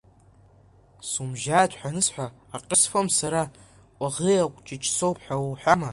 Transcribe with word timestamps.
Сумжьаат 1.09 1.71
ҳәа 1.79 1.89
анысҳәа, 1.91 2.27
Аҟьы 2.55 2.75
сфом 2.81 3.07
сара, 3.17 3.43
Кәаӷәиа 3.97 4.51
Кәҷыҷ 4.55 4.83
соуп 4.95 5.17
ҳәа 5.23 5.35
уҳәама? 5.49 5.89